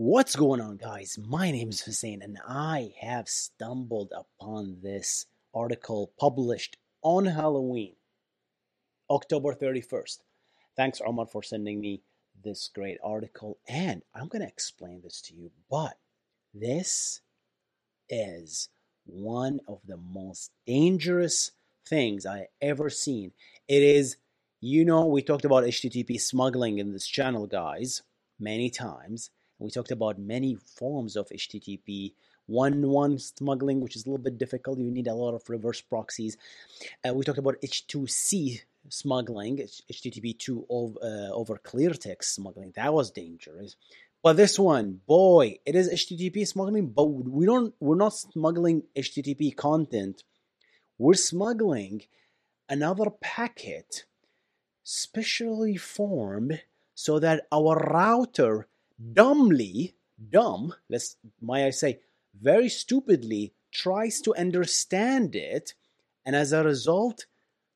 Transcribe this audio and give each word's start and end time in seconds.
What's 0.00 0.36
going 0.36 0.60
on, 0.60 0.76
guys? 0.76 1.18
My 1.20 1.50
name 1.50 1.70
is 1.70 1.80
Hussein, 1.80 2.22
and 2.22 2.38
I 2.46 2.92
have 3.00 3.28
stumbled 3.28 4.12
upon 4.14 4.76
this 4.80 5.26
article 5.52 6.12
published 6.20 6.76
on 7.02 7.24
Halloween, 7.26 7.96
October 9.10 9.54
31st. 9.54 10.18
Thanks, 10.76 11.00
Omar, 11.04 11.26
for 11.26 11.42
sending 11.42 11.80
me 11.80 12.02
this 12.44 12.70
great 12.72 12.98
article, 13.02 13.58
and 13.68 14.02
I'm 14.14 14.28
going 14.28 14.42
to 14.42 14.46
explain 14.46 15.00
this 15.02 15.20
to 15.22 15.34
you. 15.34 15.50
But 15.68 15.98
this 16.54 17.20
is 18.08 18.68
one 19.04 19.58
of 19.66 19.80
the 19.84 19.96
most 19.96 20.52
dangerous 20.64 21.50
things 21.88 22.24
I 22.24 22.46
ever 22.62 22.88
seen. 22.88 23.32
It 23.66 23.82
is, 23.82 24.16
you 24.60 24.84
know, 24.84 25.06
we 25.06 25.22
talked 25.22 25.44
about 25.44 25.64
HTTP 25.64 26.20
smuggling 26.20 26.78
in 26.78 26.92
this 26.92 27.08
channel, 27.08 27.48
guys, 27.48 28.02
many 28.38 28.70
times 28.70 29.30
we 29.58 29.70
talked 29.70 29.90
about 29.90 30.18
many 30.18 30.54
forms 30.54 31.16
of 31.16 31.28
HTTP 31.28 32.12
one 32.46 32.88
one 32.88 33.18
smuggling, 33.18 33.80
which 33.80 33.94
is 33.94 34.06
a 34.06 34.08
little 34.08 34.22
bit 34.22 34.38
difficult. 34.38 34.78
You 34.78 34.90
need 34.90 35.06
a 35.06 35.14
lot 35.14 35.34
of 35.34 35.48
reverse 35.48 35.80
proxies. 35.80 36.36
Uh, 37.06 37.12
we 37.14 37.24
talked 37.24 37.38
about 37.38 37.60
H2C 37.62 38.62
smuggling, 38.88 39.58
HTTP 39.92 40.38
two 40.38 40.64
over, 40.68 40.98
uh, 41.02 41.30
over 41.32 41.58
clear 41.58 41.90
text 41.90 42.34
smuggling. 42.34 42.72
That 42.74 42.94
was 42.94 43.10
dangerous. 43.10 43.76
But 44.22 44.36
this 44.36 44.58
one, 44.58 45.00
boy, 45.06 45.58
it 45.64 45.74
is 45.74 45.92
HTTP 45.92 46.46
smuggling, 46.46 46.88
but 46.88 47.04
we 47.04 47.46
don't. 47.46 47.74
We're 47.80 47.96
not 47.96 48.14
smuggling 48.14 48.84
HTTP 48.96 49.54
content. 49.54 50.24
We're 50.96 51.14
smuggling 51.14 52.02
another 52.68 53.10
packet 53.10 54.04
specially 54.82 55.76
formed 55.76 56.62
so 56.94 57.18
that 57.18 57.46
our 57.52 57.76
router 57.76 58.66
dumbly, 59.12 59.94
dumb, 60.30 60.74
let's, 60.88 61.16
might 61.40 61.66
I 61.66 61.70
say, 61.70 62.00
very 62.40 62.68
stupidly 62.68 63.52
tries 63.72 64.20
to 64.22 64.34
understand 64.34 65.34
it 65.34 65.74
and 66.24 66.34
as 66.34 66.52
a 66.52 66.64
result 66.64 67.26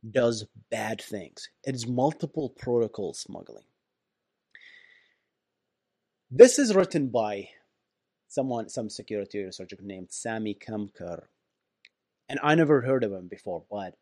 does 0.08 0.46
bad 0.70 1.00
things. 1.00 1.48
It's 1.64 1.86
multiple 1.86 2.50
protocol 2.50 3.14
smuggling. 3.14 3.64
This 6.30 6.58
is 6.58 6.74
written 6.74 7.08
by 7.08 7.50
someone, 8.28 8.68
some 8.68 8.88
security 8.88 9.44
researcher 9.44 9.76
named 9.82 10.08
Samy 10.08 10.58
Kamkar. 10.58 11.24
And 12.28 12.40
I 12.42 12.54
never 12.54 12.80
heard 12.80 13.04
of 13.04 13.12
him 13.12 13.28
before, 13.28 13.62
but 13.70 13.94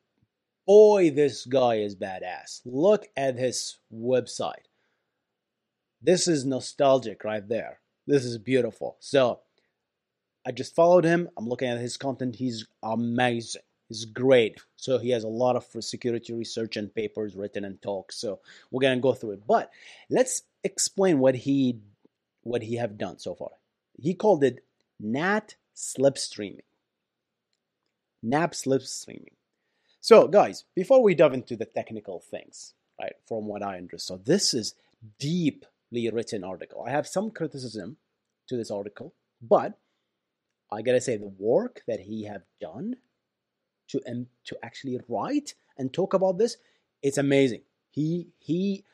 boy, 0.66 1.10
this 1.10 1.44
guy 1.44 1.76
is 1.76 1.97
badass. 1.97 2.60
Look 2.64 3.08
at 3.16 3.37
his 3.37 3.78
website. 3.92 4.69
This 6.03 6.27
is 6.28 6.44
nostalgic 6.44 7.25
right 7.25 7.47
there. 7.47 7.81
This 8.06 8.25
is 8.25 8.38
beautiful. 8.38 8.97
So 9.00 9.41
I 10.47 10.53
just 10.53 10.75
followed 10.75 11.05
him. 11.05 11.28
I'm 11.37 11.49
looking 11.49 11.69
at 11.69 11.78
his 11.78 11.97
content. 11.97 12.37
He's 12.37 12.66
amazing. 12.83 13.62
He's 13.88 14.05
great. 14.05 14.61
So 14.77 14.99
he 14.99 15.11
has 15.11 15.25
a 15.25 15.28
lot 15.28 15.56
of 15.56 15.66
security 15.81 16.33
research 16.33 16.77
and 16.77 16.94
papers 16.94 17.37
written 17.37 17.65
and 17.65 17.81
talks. 17.83 18.16
So 18.16 18.41
we're 18.71 18.81
gonna 18.81 19.00
go 19.00 19.12
through 19.12 19.33
it. 19.33 19.47
But 19.47 19.71
let's 20.09 20.43
explain 20.65 21.19
what 21.19 21.34
he 21.34 21.81
what 22.43 22.62
he 22.62 22.77
have 22.77 22.97
done 22.97 23.19
so 23.19 23.34
far. 23.34 23.50
He 23.99 24.15
called 24.15 24.44
it 24.44 24.65
NAT 24.99 25.56
slipstreaming. 25.77 26.61
NAT 28.22 28.53
slipstreaming. 28.53 29.34
So 30.00 30.28
guys, 30.28 30.65
before 30.75 31.03
we 31.03 31.15
dive 31.15 31.34
into 31.34 31.56
the 31.56 31.67
technical 31.67 32.21
things, 32.21 32.75
right, 32.99 33.17
from 33.27 33.47
what 33.47 33.62
I 33.62 33.77
understand, 33.77 34.21
so 34.21 34.25
this 34.25 34.55
is 34.55 34.75
deep 35.19 35.67
written 35.93 36.45
article. 36.45 36.84
I 36.87 36.91
have 36.91 37.06
some 37.06 37.31
criticism 37.31 37.97
to 38.49 38.56
this 38.56 38.71
article, 38.71 39.15
but 39.43 39.78
I 40.71 40.83
gotta 40.83 41.01
say 41.01 41.17
the 41.17 41.33
work 41.39 41.83
that 41.87 42.01
he 42.01 42.25
have 42.25 42.43
done 42.61 42.97
to 43.89 44.00
um, 44.09 44.27
to 44.45 44.56
actually 44.62 45.00
write 45.09 45.55
and 45.77 45.93
talk 45.93 46.15
about 46.15 46.39
this, 46.39 46.56
it's 47.03 47.19
amazing. 47.19 47.62
He 47.91 48.29
he 48.39 48.84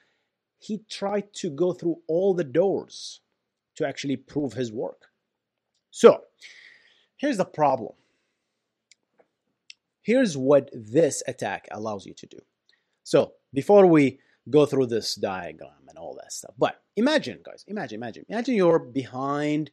he 0.58 0.80
tried 0.88 1.32
to 1.34 1.50
go 1.50 1.72
through 1.72 1.98
all 2.06 2.34
the 2.34 2.44
doors 2.44 3.20
to 3.76 3.86
actually 3.86 4.16
prove 4.16 4.54
his 4.54 4.72
work. 4.72 5.06
So 5.90 6.22
here's 7.16 7.36
the 7.36 7.44
problem. 7.44 7.92
Here's 10.00 10.36
what 10.36 10.70
this 10.72 11.22
attack 11.26 11.68
allows 11.72 12.06
you 12.06 12.14
to 12.14 12.26
do. 12.26 12.38
So 13.02 13.32
before 13.52 13.86
we 13.86 14.20
go 14.48 14.66
through 14.66 14.86
this 14.86 15.14
diagram 15.14 15.88
and 15.88 15.98
all 15.98 16.14
that 16.14 16.32
stuff. 16.32 16.54
But 16.58 16.80
imagine, 16.96 17.40
guys, 17.44 17.64
imagine, 17.66 17.96
imagine, 17.96 18.24
imagine 18.28 18.54
you're 18.54 18.78
behind 18.78 19.70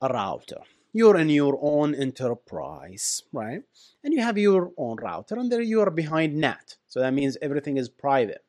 a 0.00 0.08
router. 0.08 0.62
You're 0.92 1.16
in 1.16 1.28
your 1.28 1.58
own 1.60 1.94
enterprise, 1.94 3.22
right? 3.32 3.62
And 4.04 4.14
you 4.14 4.22
have 4.22 4.38
your 4.38 4.70
own 4.76 4.96
router, 5.02 5.34
and 5.36 5.50
there 5.50 5.60
you 5.60 5.80
are 5.80 5.90
behind 5.90 6.36
NAT. 6.36 6.76
So 6.86 7.00
that 7.00 7.12
means 7.12 7.36
everything 7.42 7.76
is 7.76 7.88
private, 7.88 8.44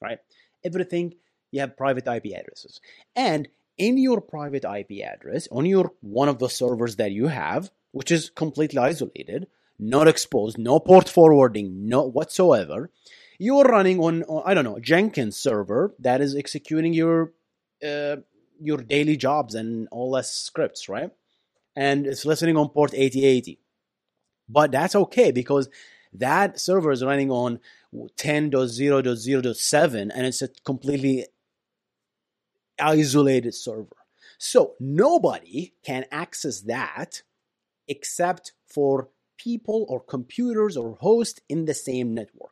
right? 0.00 0.18
Everything 0.64 1.14
you 1.52 1.60
have 1.60 1.76
private 1.76 2.08
IP 2.08 2.36
addresses. 2.36 2.80
And 3.14 3.48
in 3.78 3.96
your 3.96 4.20
private 4.20 4.64
IP 4.64 5.04
address, 5.04 5.46
on 5.52 5.66
your 5.66 5.92
one 6.00 6.28
of 6.28 6.40
the 6.40 6.48
servers 6.48 6.96
that 6.96 7.12
you 7.12 7.28
have, 7.28 7.70
which 7.92 8.10
is 8.10 8.30
completely 8.30 8.78
isolated, 8.78 9.46
not 9.78 10.08
exposed, 10.08 10.58
no 10.58 10.80
port 10.80 11.08
forwarding, 11.08 11.88
no 11.88 12.02
whatsoever, 12.02 12.90
you're 13.38 13.64
running 13.64 13.98
on, 14.00 14.22
on 14.24 14.42
I 14.46 14.54
don't 14.54 14.64
know 14.64 14.78
Jenkins 14.78 15.36
server 15.36 15.94
that 15.98 16.20
is 16.20 16.36
executing 16.36 16.92
your 16.92 17.32
uh, 17.86 18.16
your 18.60 18.78
daily 18.78 19.16
jobs 19.16 19.54
and 19.54 19.88
all 19.90 20.12
that 20.12 20.26
scripts, 20.26 20.88
right? 20.88 21.10
And 21.74 22.06
it's 22.06 22.24
listening 22.24 22.56
on 22.56 22.68
port 22.68 22.94
8080. 22.94 23.58
But 24.48 24.70
that's 24.72 24.94
okay 24.94 25.32
because 25.32 25.68
that 26.12 26.60
server 26.60 26.92
is 26.92 27.02
running 27.02 27.30
on 27.30 27.58
10.0.0.7 27.94 30.10
and 30.14 30.26
it's 30.26 30.42
a 30.42 30.48
completely 30.64 31.26
isolated 32.78 33.54
server. 33.54 33.96
So 34.38 34.74
nobody 34.80 35.74
can 35.84 36.04
access 36.10 36.60
that 36.62 37.22
except 37.88 38.52
for 38.66 39.08
people 39.38 39.86
or 39.88 40.00
computers 40.00 40.76
or 40.76 40.96
hosts 41.00 41.40
in 41.48 41.64
the 41.64 41.74
same 41.74 42.14
network. 42.14 42.51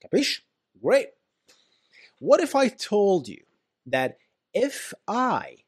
Capish? 0.00 0.42
Great. 0.82 1.08
What 2.18 2.40
if 2.40 2.54
I 2.54 2.68
told 2.68 3.28
you 3.28 3.42
that 3.86 4.18
if 4.52 4.92
I 5.06 5.58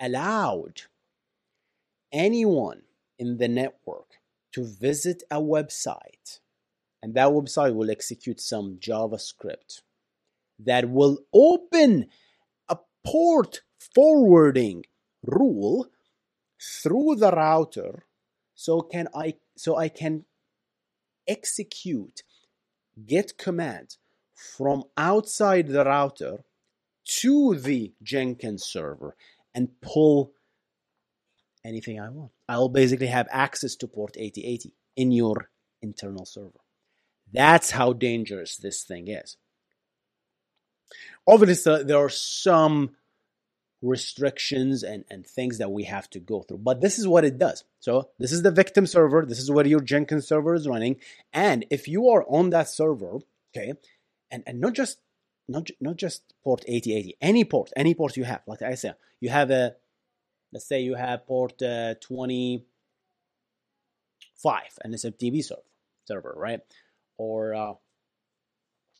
allowed 0.00 0.82
anyone 2.12 2.82
in 3.18 3.36
the 3.38 3.48
network 3.48 4.14
to 4.52 4.64
visit 4.64 5.22
a 5.30 5.40
website 5.40 6.40
and 7.02 7.14
that 7.14 7.28
website 7.28 7.74
will 7.74 7.90
execute 7.90 8.40
some 8.40 8.78
JavaScript 8.80 9.82
that 10.58 10.90
will 10.90 11.18
open 11.32 12.06
a 12.68 12.78
port 13.04 13.62
forwarding 13.94 14.84
rule 15.24 15.88
through 16.60 17.16
the 17.16 17.30
router 17.30 18.04
so 18.54 18.80
can 18.80 19.08
I 19.14 19.34
so 19.56 19.76
I 19.76 19.88
can 19.88 20.24
execute 21.26 22.22
get 23.06 23.38
command 23.38 23.96
from 24.34 24.84
outside 24.96 25.68
the 25.68 25.84
router 25.84 26.44
to 27.04 27.56
the 27.56 27.92
Jenkins 28.02 28.64
server 28.64 29.16
and 29.54 29.68
pull 29.80 30.32
anything 31.64 32.00
I 32.00 32.08
want. 32.08 32.32
I'll 32.48 32.68
basically 32.68 33.08
have 33.08 33.28
access 33.30 33.76
to 33.76 33.88
port 33.88 34.16
8080 34.16 34.72
in 34.96 35.12
your 35.12 35.50
internal 35.82 36.24
server. 36.24 36.60
That's 37.32 37.70
how 37.70 37.92
dangerous 37.92 38.56
this 38.56 38.82
thing 38.82 39.08
is. 39.08 39.36
Obviously, 41.26 41.84
there 41.84 41.98
are 41.98 42.08
some 42.08 42.96
restrictions 43.82 44.82
and, 44.82 45.04
and 45.10 45.26
things 45.26 45.58
that 45.58 45.70
we 45.70 45.84
have 45.84 46.08
to 46.10 46.20
go 46.20 46.42
through, 46.42 46.58
but 46.58 46.80
this 46.80 46.98
is 46.98 47.08
what 47.08 47.24
it 47.24 47.38
does. 47.38 47.64
So, 47.80 48.10
this 48.18 48.32
is 48.32 48.42
the 48.42 48.50
victim 48.50 48.86
server. 48.86 49.24
This 49.26 49.38
is 49.38 49.50
where 49.50 49.66
your 49.66 49.80
Jenkins 49.80 50.28
server 50.28 50.54
is 50.54 50.68
running. 50.68 50.96
And 51.32 51.64
if 51.70 51.88
you 51.88 52.08
are 52.10 52.24
on 52.28 52.50
that 52.50 52.68
server, 52.68 53.18
okay, 53.56 53.72
and, 54.30 54.42
and 54.46 54.60
not 54.60 54.74
just 54.74 54.98
not, 55.50 55.68
not 55.80 55.96
just 55.96 56.22
port 56.44 56.64
8080, 56.66 57.16
any 57.20 57.44
port, 57.44 57.70
any 57.76 57.94
port 57.94 58.16
you 58.16 58.24
have. 58.24 58.42
Like 58.46 58.62
I 58.62 58.74
said, 58.74 58.94
you 59.20 59.28
have 59.30 59.50
a, 59.50 59.74
let's 60.52 60.66
say 60.66 60.80
you 60.82 60.94
have 60.94 61.26
port 61.26 61.60
uh, 61.60 61.94
25 62.00 62.64
and 64.82 64.94
it's 64.94 65.04
a 65.04 65.10
DB 65.10 65.44
server, 65.44 65.62
server 66.06 66.32
right? 66.36 66.60
Or 67.18 67.54
uh, 67.54 67.74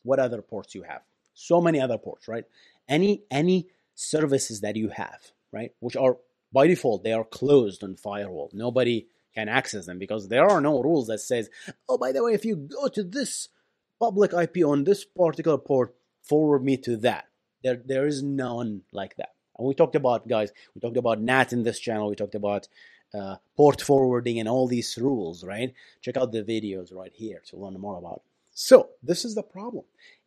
what 0.02 0.18
other 0.18 0.42
ports 0.42 0.74
you 0.74 0.82
have? 0.82 1.02
So 1.34 1.60
many 1.60 1.80
other 1.80 1.98
ports, 1.98 2.26
right? 2.28 2.44
Any 2.88 3.22
any 3.30 3.68
services 4.00 4.62
that 4.62 4.76
you 4.76 4.88
have, 4.88 5.32
right? 5.52 5.72
Which 5.80 5.96
are 5.96 6.16
by 6.52 6.66
default 6.66 7.04
they 7.04 7.12
are 7.12 7.24
closed 7.24 7.84
on 7.84 7.96
firewall. 7.96 8.50
Nobody 8.52 9.06
can 9.34 9.48
access 9.48 9.86
them 9.86 9.98
because 9.98 10.28
there 10.28 10.48
are 10.48 10.60
no 10.60 10.82
rules 10.82 11.06
that 11.06 11.20
says, 11.20 11.50
oh, 11.88 11.98
by 11.98 12.10
the 12.12 12.24
way, 12.24 12.32
if 12.32 12.44
you 12.44 12.56
go 12.56 12.88
to 12.88 13.04
this 13.04 13.48
public 13.98 14.32
IP 14.32 14.64
on 14.64 14.84
this 14.84 15.04
particular 15.04 15.58
port, 15.58 15.94
forward 16.22 16.64
me 16.64 16.76
to 16.78 16.96
that. 16.96 17.26
There, 17.62 17.80
there 17.84 18.06
is 18.06 18.22
none 18.22 18.82
like 18.92 19.16
that. 19.16 19.34
And 19.58 19.68
we 19.68 19.74
talked 19.74 19.94
about, 19.94 20.26
guys, 20.26 20.50
we 20.74 20.80
talked 20.80 20.96
about 20.96 21.20
NAT 21.20 21.52
in 21.52 21.62
this 21.62 21.78
channel. 21.78 22.08
We 22.08 22.16
talked 22.16 22.34
about 22.34 22.66
uh, 23.14 23.36
port 23.56 23.82
forwarding 23.82 24.40
and 24.40 24.48
all 24.48 24.66
these 24.66 24.96
rules, 24.98 25.44
right? 25.44 25.74
Check 26.00 26.16
out 26.16 26.32
the 26.32 26.42
videos 26.42 26.94
right 26.94 27.12
here 27.14 27.42
to 27.48 27.56
learn 27.56 27.78
more 27.78 27.98
about 27.98 28.22
it. 28.24 28.30
So, 28.52 28.90
this 29.02 29.24
is 29.24 29.34
the 29.34 29.42
problem. 29.42 29.84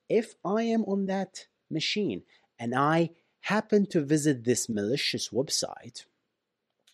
If 0.08 0.36
I 0.46 0.64
am 0.64 0.84
on 0.84 1.08
that 1.08 1.48
machine 1.72 2.24
and 2.60 2.76
I 2.76 3.10
happen 3.44 3.86
to 3.86 4.01
visit 4.01 4.45
this 4.45 4.69
malicious 4.69 5.30
website, 5.30 6.06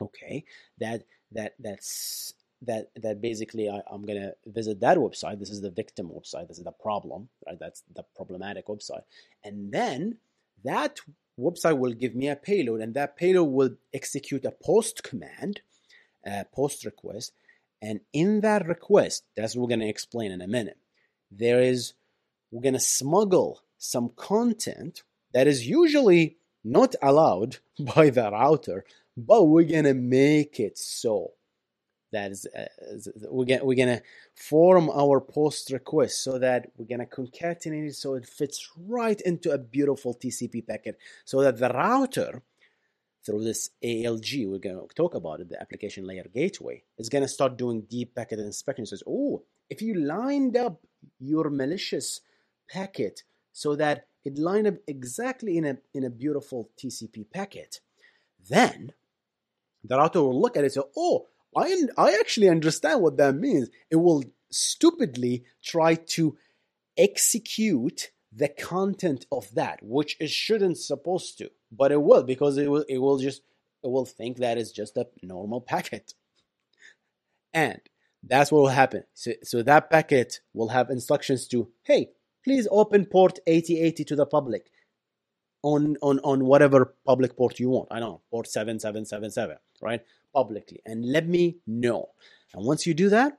okay, 0.02 0.44
that 0.80 1.04
that 1.32 1.54
that's 1.60 2.34
that 2.64 2.90
that 2.96 3.22
basically 3.22 3.70
I, 3.70 3.82
am 3.92 4.04
gonna 4.04 4.34
visit 4.46 4.80
that 4.82 4.98
website. 4.98 5.40
This 5.40 5.52
is 5.52 5.62
the 5.62 5.70
victim 5.70 6.10
website. 6.10 6.48
This 6.48 6.58
is 6.58 6.64
the 6.64 6.72
problem, 6.72 7.30
right? 7.46 7.58
That's 7.60 7.84
the 7.94 8.04
problematic 8.16 8.66
website. 8.68 9.04
And 9.44 9.72
then 9.72 10.18
that 10.64 11.00
website 11.40 11.78
will 11.78 11.94
give 11.94 12.16
me 12.16 12.28
a 12.30 12.36
payload, 12.36 12.82
and 12.82 12.96
that 12.96 13.16
payload 13.16 13.50
will 13.50 13.76
execute 13.94 14.44
a 14.44 14.52
post 14.52 15.04
command, 15.04 15.62
a 16.26 16.46
post 16.46 16.84
request. 16.84 17.32
And 17.82 18.02
in 18.12 18.42
that 18.42 18.68
request, 18.68 19.24
that's 19.38 19.56
what 19.56 19.62
we're 19.62 19.76
gonna 19.76 19.86
explain 19.86 20.32
in 20.32 20.42
a 20.42 20.48
minute. 20.48 20.80
There 21.32 21.62
is 21.62 21.94
we're 22.52 22.64
gonna 22.64 22.80
smuggle 22.80 23.62
some 23.78 24.10
content 24.16 25.04
that 25.32 25.48
is 25.48 25.68
usually 25.68 26.39
not 26.64 26.96
allowed 27.02 27.58
by 27.96 28.10
the 28.10 28.30
router, 28.32 28.86
but 29.18 29.46
we're 29.46 29.64
gonna 29.64 29.94
make 29.94 30.60
it 30.60 30.78
so. 30.78 31.34
That 32.12 32.32
is 32.32 32.48
uh, 32.58 32.66
we're 33.30 33.46
gonna 33.46 33.64
we're 33.64 33.78
gonna 33.78 34.02
form 34.36 34.90
our 34.90 35.22
post 35.22 35.72
request 35.72 36.24
so 36.24 36.40
that 36.40 36.72
we're 36.76 36.88
gonna 36.88 37.06
concatenate 37.06 37.90
it 37.90 37.96
so 37.96 38.16
it 38.16 38.26
fits 38.26 38.68
right 38.88 39.20
into 39.22 39.52
a 39.52 39.60
beautiful 39.60 40.16
TCP 40.16 40.66
packet. 40.68 40.98
So 41.26 41.42
that 41.42 41.60
the 41.60 41.70
router 41.70 42.42
through 43.24 43.44
this 43.44 43.70
ALG 43.84 44.50
we're 44.50 44.58
gonna 44.58 44.82
talk 44.96 45.14
about 45.14 45.42
it 45.42 45.50
the 45.50 45.62
application 45.62 46.08
layer 46.08 46.26
gateway 46.34 46.82
is 46.98 47.10
gonna 47.10 47.28
start 47.28 47.58
doing 47.58 47.82
deep 47.82 48.16
packet 48.16 48.40
inspection. 48.40 48.88
Says 48.88 49.04
oh 49.06 49.44
if 49.70 49.84
you 49.84 49.94
lined 49.94 50.58
up 50.58 50.82
your 51.20 51.52
malicious 51.52 52.22
packet 52.68 53.24
so 53.54 53.76
that 53.76 54.08
it 54.26 54.38
lined 54.38 54.68
up 54.68 54.76
exactly 54.88 55.58
in 55.58 55.66
a 55.66 55.78
in 55.94 56.04
a 56.04 56.10
beautiful 56.10 56.70
TCP 56.78 57.30
packet 57.32 57.80
then 58.50 58.94
the 59.84 59.98
router 59.98 60.22
will 60.22 60.40
look 60.40 60.58
at 60.58 60.64
it 60.64 60.68
and 60.68 60.74
say 60.74 60.82
oh 60.98 61.26
I, 61.56 61.84
I 61.98 62.18
actually 62.20 62.50
understand 62.50 63.02
what 63.02 63.18
that 63.18 63.36
means. 63.36 63.70
It 63.90 63.96
will 63.96 64.24
stupidly 64.52 65.46
try 65.64 65.96
to 65.96 66.38
execute 66.98 68.12
the 68.32 68.48
content 68.48 69.26
of 69.32 69.54
that, 69.56 69.80
which 69.82 70.16
it 70.20 70.30
shouldn't 70.30 70.78
supposed 70.78 71.38
to, 71.40 71.50
but 71.72 71.92
it 71.92 72.02
will 72.02 72.24
because 72.24 72.58
it 72.58 72.70
will 72.70 72.86
it 72.88 73.00
will 73.00 73.18
just 73.18 73.42
it 73.84 73.88
will 73.90 74.06
think 74.06 74.38
that 74.38 74.58
it's 74.58 74.72
just 74.72 74.98
a 74.98 75.08
normal 75.24 75.62
packet, 75.62 76.14
and 77.54 77.80
that's 78.22 78.52
what 78.52 78.62
will 78.62 78.68
happen. 78.68 79.04
So, 79.14 79.32
so 79.44 79.64
that 79.64 79.90
packet 79.90 80.42
will 80.54 80.70
have 80.70 80.90
instructions 80.90 81.48
to 81.48 81.72
hey, 81.84 82.10
please 82.50 82.68
open 82.72 83.06
port 83.06 83.38
8080 83.46 84.04
to 84.06 84.16
the 84.16 84.26
public 84.26 84.72
on 85.62 85.98
on 86.02 86.20
on 86.32 86.46
whatever 86.46 86.96
public 87.06 87.38
port 87.38 87.60
you 87.60 87.70
want. 87.70 87.90
I 87.92 88.00
don't 88.00 88.10
know 88.10 88.22
port 88.32 88.48
seven 88.48 88.80
seven 88.80 89.06
seven 89.06 89.30
seven, 89.30 89.58
right? 89.82 90.02
publicly 90.34 90.82
and 90.86 91.12
let 91.12 91.28
me 91.28 91.58
know. 91.66 92.10
And 92.54 92.66
once 92.66 92.86
you 92.86 92.94
do 92.94 93.10
that, 93.10 93.38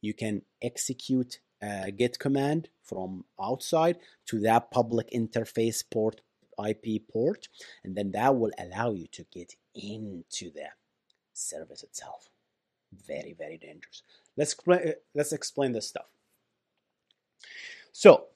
you 0.00 0.14
can 0.14 0.42
execute 0.62 1.40
a 1.62 1.90
get 1.90 2.18
command 2.18 2.68
from 2.82 3.24
outside 3.40 3.98
to 4.26 4.40
that 4.40 4.70
public 4.70 5.10
interface 5.10 5.82
port 5.90 6.20
IP 6.68 7.08
port, 7.12 7.48
and 7.84 7.96
then 7.96 8.12
that 8.12 8.36
will 8.36 8.52
allow 8.58 8.90
you 8.92 9.06
to 9.12 9.24
get 9.32 9.54
into 9.74 10.50
the 10.50 10.68
service 11.32 11.82
itself. 11.82 12.28
Very, 13.06 13.34
very 13.38 13.58
dangerous. 13.58 14.02
Let's 14.36 14.56
let's 15.14 15.32
explain 15.32 15.72
this 15.72 15.88
stuff. 15.88 16.06
So 17.92 18.26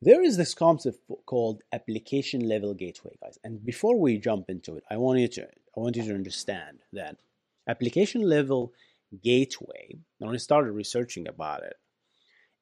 there 0.00 0.22
is 0.22 0.36
this 0.36 0.54
concept 0.54 0.98
called 1.26 1.62
application 1.72 2.48
level 2.48 2.74
gateway, 2.74 3.16
guys. 3.22 3.38
And 3.44 3.64
before 3.64 3.96
we 3.98 4.18
jump 4.18 4.50
into 4.50 4.76
it, 4.76 4.84
I 4.90 4.96
want 4.96 5.20
you 5.20 5.28
to 5.28 5.42
I 5.44 5.80
want 5.80 5.96
you 5.96 6.02
to 6.04 6.14
understand 6.14 6.78
that 6.92 7.16
application 7.68 8.22
level 8.22 8.72
gateway. 9.22 9.96
When 10.18 10.34
I 10.34 10.38
started 10.38 10.72
researching 10.72 11.28
about 11.28 11.62
it, 11.62 11.76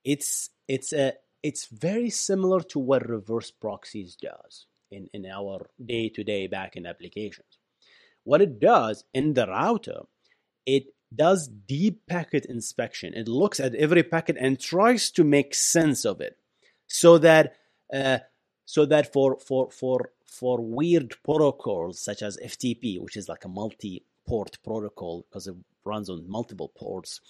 it's 0.04 0.50
it's 0.68 0.92
a 0.92 1.14
it's 1.42 1.66
very 1.66 2.10
similar 2.10 2.60
to 2.60 2.78
what 2.78 3.08
reverse 3.08 3.50
proxies 3.50 4.16
does 4.16 4.66
in, 4.90 5.08
in 5.14 5.24
our 5.24 5.70
day 5.82 6.10
to 6.10 6.22
day 6.22 6.46
backend 6.46 6.86
applications. 6.86 7.58
What 8.24 8.42
it 8.42 8.60
does 8.60 9.04
in 9.14 9.32
the 9.32 9.46
router, 9.46 10.02
it 10.66 10.92
does 11.14 11.48
deep 11.48 12.06
packet 12.06 12.44
inspection. 12.46 13.14
It 13.14 13.28
looks 13.28 13.60
at 13.60 13.74
every 13.74 14.02
packet 14.02 14.36
and 14.38 14.58
tries 14.58 15.10
to 15.12 15.24
make 15.24 15.54
sense 15.54 16.04
of 16.04 16.20
it 16.20 16.38
so 16.86 17.18
that 17.18 17.56
uh, 17.92 18.18
so 18.64 18.86
that 18.86 19.12
for 19.12 19.38
for 19.38 19.70
for 19.70 20.10
for 20.26 20.60
weird 20.60 21.14
protocols 21.24 22.00
such 22.00 22.22
as 22.22 22.38
FTP, 22.44 23.00
which 23.00 23.16
is 23.16 23.28
like 23.28 23.44
a 23.44 23.48
multi-port 23.48 24.58
protocol 24.62 25.26
because 25.28 25.46
it 25.46 25.56
runs 25.84 26.08
on 26.08 26.30
multiple 26.30 26.68
ports, 26.68 27.20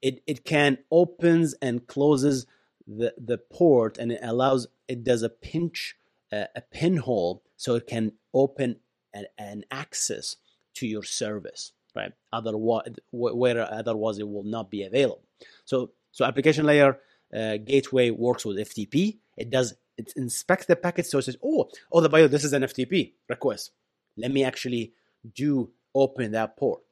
it 0.00 0.22
it 0.26 0.44
can 0.44 0.78
opens 0.90 1.54
and 1.60 1.86
closes 1.86 2.46
the 2.86 3.12
the 3.18 3.38
port 3.38 3.98
and 3.98 4.12
it 4.12 4.20
allows 4.22 4.68
it 4.86 5.02
does 5.02 5.22
a 5.22 5.28
pinch 5.28 5.96
uh, 6.32 6.44
a 6.54 6.60
pinhole 6.60 7.42
so 7.56 7.74
it 7.74 7.86
can 7.86 8.12
open 8.32 8.76
an, 9.12 9.26
an 9.38 9.64
access 9.70 10.36
to 10.74 10.86
your 10.86 11.02
service 11.02 11.72
right 11.96 12.12
otherwise 12.32 12.88
where 13.10 13.60
otherwise 13.72 14.18
it 14.18 14.28
will 14.28 14.44
not 14.44 14.70
be 14.70 14.82
available 14.82 15.22
so 15.64 15.90
so 16.12 16.24
application 16.24 16.64
layer 16.64 16.98
uh, 17.34 17.56
gateway 17.58 18.10
works 18.10 18.44
with 18.44 18.56
FTP. 18.56 19.18
It 19.36 19.50
does 19.50 19.74
it 19.98 20.12
inspects 20.16 20.66
the 20.66 20.76
packet 20.76 21.06
so 21.06 21.18
it 21.18 21.22
says, 21.22 21.36
oh, 21.42 21.68
oh, 21.90 22.00
the 22.00 22.08
bio, 22.08 22.28
this 22.28 22.44
is 22.44 22.52
an 22.52 22.62
FTP 22.62 23.14
request. 23.28 23.72
Let 24.16 24.30
me 24.30 24.44
actually 24.44 24.92
do 25.34 25.70
open 25.94 26.32
that 26.32 26.56
port. 26.56 26.82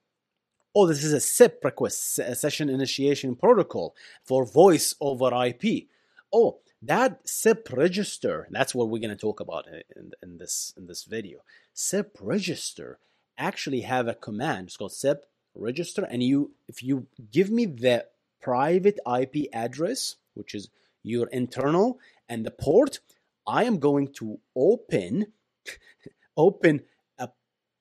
Oh, 0.74 0.86
this 0.86 1.04
is 1.04 1.12
a 1.12 1.20
SIP 1.20 1.60
request, 1.64 2.18
a 2.18 2.34
session 2.34 2.68
initiation 2.68 3.36
protocol 3.36 3.94
for 4.24 4.44
voice 4.44 4.94
over 5.00 5.30
IP. 5.44 5.86
Oh, 6.32 6.58
that 6.82 7.20
SIP 7.28 7.68
register, 7.72 8.48
that's 8.50 8.74
what 8.74 8.88
we're 8.88 8.98
going 8.98 9.10
to 9.10 9.16
talk 9.16 9.40
about 9.40 9.66
in, 9.68 10.12
in, 10.22 10.38
this 10.38 10.74
in 10.76 10.86
this 10.86 11.04
video. 11.04 11.40
SIP 11.72 12.18
register 12.20 12.98
actually 13.38 13.82
have 13.82 14.08
a 14.08 14.14
command. 14.14 14.68
It's 14.68 14.76
called 14.76 14.92
SIP 14.92 15.24
register, 15.54 16.06
and 16.10 16.22
you 16.22 16.52
if 16.68 16.82
you 16.82 17.06
give 17.30 17.50
me 17.50 17.66
the 17.66 18.06
private 18.40 18.98
IP 19.06 19.48
address 19.52 20.16
which 20.34 20.54
is 20.54 20.68
your 21.02 21.26
internal 21.28 21.98
and 22.28 22.44
the 22.44 22.50
port, 22.50 23.00
I 23.46 23.64
am 23.64 23.78
going 23.78 24.12
to 24.14 24.38
open 24.56 25.26
open 26.36 26.82
a 27.18 27.28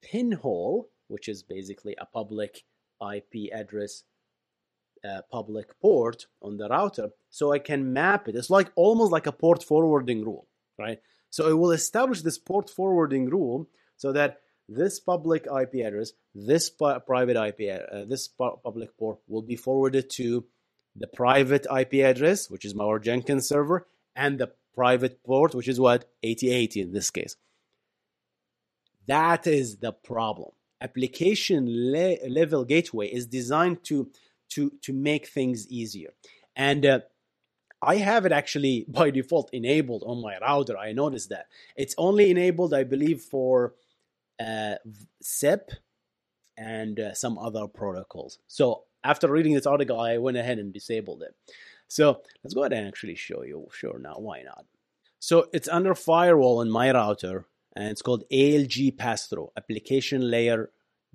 pinhole, 0.01 0.89
which 1.07 1.27
is 1.27 1.43
basically 1.43 1.95
a 1.99 2.05
public 2.05 2.63
IP 3.01 3.51
address 3.53 4.03
uh, 5.03 5.21
public 5.29 5.77
port 5.81 6.27
on 6.41 6.55
the 6.57 6.69
router 6.69 7.09
so 7.29 7.51
I 7.51 7.59
can 7.59 7.91
map 7.91 8.29
it. 8.29 8.35
It's 8.35 8.49
like 8.49 8.71
almost 8.75 9.11
like 9.11 9.27
a 9.27 9.31
port 9.33 9.63
forwarding 9.63 10.23
rule, 10.23 10.47
right? 10.77 10.99
So 11.29 11.49
it 11.49 11.57
will 11.57 11.71
establish 11.71 12.21
this 12.21 12.37
port 12.37 12.69
forwarding 12.69 13.29
rule 13.29 13.67
so 13.97 14.13
that 14.13 14.42
this 14.75 14.99
public 14.99 15.45
IP 15.45 15.85
address, 15.85 16.13
this 16.35 16.69
private 16.69 17.37
IP, 17.37 17.81
uh, 17.91 18.05
this 18.05 18.27
public 18.27 18.97
port 18.97 19.19
will 19.27 19.41
be 19.41 19.55
forwarded 19.55 20.09
to 20.11 20.45
the 20.95 21.07
private 21.07 21.65
IP 21.75 21.95
address, 21.95 22.49
which 22.49 22.65
is 22.65 22.75
our 22.79 22.99
Jenkins 22.99 23.47
server, 23.47 23.87
and 24.15 24.39
the 24.39 24.51
private 24.75 25.23
port, 25.23 25.55
which 25.55 25.67
is 25.67 25.79
what 25.79 26.05
8080 26.23 26.81
in 26.81 26.91
this 26.93 27.09
case. 27.09 27.35
That 29.07 29.47
is 29.47 29.77
the 29.77 29.91
problem. 29.91 30.51
Application 30.81 31.65
le- 31.91 32.27
level 32.27 32.65
gateway 32.65 33.07
is 33.07 33.25
designed 33.25 33.83
to 33.85 34.09
to 34.49 34.71
to 34.81 34.93
make 34.93 35.27
things 35.27 35.67
easier, 35.67 36.13
and 36.55 36.85
uh, 36.85 36.99
I 37.81 37.97
have 37.97 38.25
it 38.25 38.31
actually 38.31 38.85
by 38.89 39.09
default 39.11 39.49
enabled 39.53 40.03
on 40.05 40.21
my 40.21 40.37
router. 40.39 40.77
I 40.77 40.91
noticed 40.91 41.29
that 41.29 41.47
it's 41.75 41.95
only 41.97 42.31
enabled, 42.31 42.73
I 42.73 42.83
believe, 42.83 43.21
for 43.21 43.73
SIP 45.21 45.71
and 46.57 46.99
uh, 46.99 47.13
some 47.13 47.37
other 47.37 47.67
protocols. 47.67 48.39
So 48.47 48.83
after 49.03 49.29
reading 49.29 49.53
this 49.53 49.65
article, 49.65 49.99
I 49.99 50.17
went 50.17 50.37
ahead 50.37 50.59
and 50.59 50.73
disabled 50.73 51.23
it. 51.23 51.35
So 51.87 52.21
let's 52.43 52.53
go 52.53 52.61
ahead 52.61 52.73
and 52.73 52.87
actually 52.87 53.15
show 53.15 53.43
you. 53.43 53.67
Sure, 53.71 53.99
now 53.99 54.15
why 54.17 54.43
not? 54.43 54.65
So 55.19 55.47
it's 55.53 55.67
under 55.67 55.95
firewall 55.95 56.61
in 56.61 56.69
my 56.69 56.91
router, 56.91 57.45
and 57.75 57.87
it's 57.87 58.01
called 58.01 58.23
ALG 58.31 58.97
pass 58.97 59.27
through, 59.27 59.51
application 59.57 60.29
layer 60.29 60.71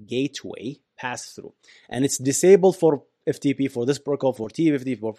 gateway 0.06 0.76
pass 0.96 1.32
through, 1.32 1.52
and 1.90 2.04
it's 2.04 2.18
disabled 2.18 2.76
for 2.76 3.02
FTP 3.28 3.70
for 3.70 3.84
this 3.84 3.98
protocol, 3.98 4.32
for 4.32 4.48
TFTP, 4.48 4.98
for 4.98 5.14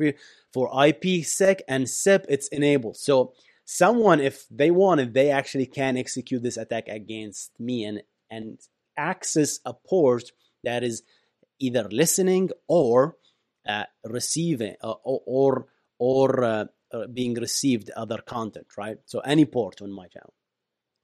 for 0.52 0.72
IPsec 0.72 1.60
and 1.68 1.90
SIP, 1.90 2.26
it's 2.28 2.48
enabled. 2.48 2.98
So 2.98 3.34
someone, 3.70 4.20
if 4.20 4.48
they 4.50 4.72
wanted, 4.72 5.14
they 5.14 5.30
actually 5.30 5.68
can 5.68 5.96
execute 5.96 6.42
this 6.42 6.58
attack 6.58 6.88
against 6.88 7.52
me 7.60 7.86
and 7.86 8.02
and 8.32 8.60
access 8.98 9.60
a 9.64 9.74
port 9.74 10.32
that 10.64 10.84
is 10.84 11.04
either 11.60 11.88
listening 11.92 12.50
or 12.68 13.16
uh, 13.68 13.84
receiving 14.06 14.76
uh, 14.82 14.96
or 15.04 15.68
or 16.00 16.44
uh, 16.44 16.66
uh, 16.92 17.08
being 17.08 17.36
received 17.36 17.92
other 17.92 18.18
content, 18.18 18.68
right? 18.76 18.98
So 19.06 19.20
any 19.20 19.46
port 19.46 19.82
on 19.84 19.92
my 19.92 20.08
channel, 20.08 20.34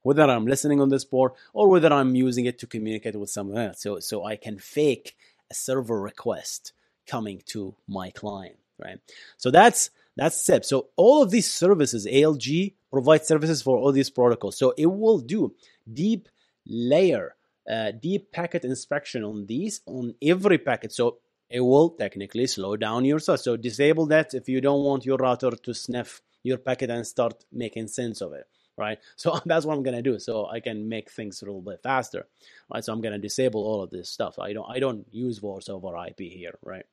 whether 0.02 0.24
I'm 0.24 0.48
listening 0.48 0.82
on 0.82 0.90
this 0.90 1.06
port 1.06 1.34
or 1.54 1.70
whether 1.70 1.94
I'm 1.94 2.16
using 2.16 2.46
it 2.46 2.58
to 2.60 2.68
communicate 2.68 3.16
with 3.16 3.30
someone 3.30 3.60
else, 3.60 3.82
so 3.82 4.00
so 4.00 4.26
I 4.26 4.38
can 4.38 4.58
fake 4.58 5.16
a 5.52 5.54
server 5.54 6.02
request 6.02 6.74
coming 7.06 7.44
to 7.54 7.76
my 7.88 8.10
client, 8.10 8.58
right? 8.80 9.00
So 9.38 9.52
that's 9.52 9.92
that's 10.16 10.42
SIP. 10.42 10.64
So 10.66 10.90
all 10.96 11.24
of 11.24 11.32
these 11.32 11.52
services, 11.52 12.06
ALG 12.06 12.76
provides 12.92 13.28
services 13.28 13.62
for 13.62 13.78
all 13.78 13.92
these 13.92 14.10
protocols. 14.10 14.58
So 14.58 14.74
it 14.78 14.86
will 14.86 15.20
do 15.20 15.54
deep 15.92 16.30
layer, 16.66 17.36
uh, 17.70 17.92
deep 17.92 18.32
packet 18.32 18.64
inspection 18.64 19.24
on 19.24 19.46
these 19.46 19.82
on 19.86 20.16
every 20.22 20.58
packet. 20.58 20.94
So 20.94 21.18
it 21.50 21.60
will 21.60 21.90
technically 21.90 22.48
slow 22.48 22.76
down 22.78 23.06
your 23.06 23.20
stuff. 23.20 23.42
So 23.42 23.58
disable 23.58 24.06
that 24.08 24.34
if 24.34 24.48
you 24.48 24.62
don't 24.62 24.84
want 24.84 25.06
your 25.06 25.18
router 25.18 25.52
to 25.52 25.74
sniff 25.74 26.22
your 26.44 26.58
packet 26.58 26.90
and 26.90 27.06
start 27.06 27.46
making 27.52 27.88
sense 27.88 28.22
of 28.22 28.34
it 28.34 28.48
right? 28.78 29.00
So 29.16 29.40
that's 29.46 29.66
what 29.66 29.76
I'm 29.78 29.84
gonna 29.84 30.02
do, 30.02 30.20
so 30.20 30.48
I 30.48 30.60
can 30.60 30.90
make 30.90 31.10
things 31.10 31.42
a 31.42 31.46
little 31.46 31.62
bit 31.62 31.82
faster, 31.82 32.28
right? 32.72 32.84
So 32.84 32.94
I'm 32.94 33.02
gonna 33.02 33.20
disable 33.20 33.64
all 33.64 33.82
of 33.82 33.90
this 33.90 34.10
stuff. 34.10 34.38
I 34.40 34.54
don't 34.54 34.70
I 34.70 34.80
don't 34.80 35.06
use 35.12 35.38
voice 35.40 35.70
over 35.70 35.96
IP 36.08 36.20
here, 36.20 36.58
right? 36.62 36.86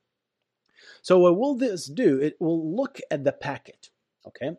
So 1.03 1.19
what 1.19 1.37
will 1.39 1.55
this 1.55 1.87
do? 1.87 2.19
It 2.21 2.37
will 2.41 2.77
look 2.77 3.01
at 3.11 3.25
the 3.25 3.33
packet, 3.33 3.91
okay, 4.27 4.53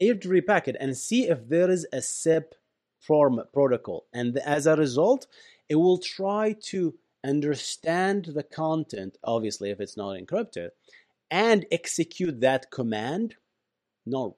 every 0.00 0.42
packet, 0.42 0.76
and 0.78 0.96
see 0.96 1.28
if 1.28 1.48
there 1.48 1.70
is 1.70 1.86
a 1.92 2.02
SIP 2.02 2.54
form 3.00 3.40
protocol, 3.52 4.06
and 4.12 4.36
as 4.38 4.66
a 4.66 4.76
result, 4.76 5.26
it 5.68 5.76
will 5.76 5.98
try 5.98 6.54
to 6.64 6.94
understand 7.24 8.26
the 8.26 8.42
content, 8.42 9.18
obviously 9.24 9.70
if 9.70 9.80
it's 9.80 9.96
not 9.96 10.16
encrypted, 10.18 10.70
and 11.30 11.66
execute 11.72 12.40
that 12.40 12.70
command. 12.70 13.34
No, 14.04 14.36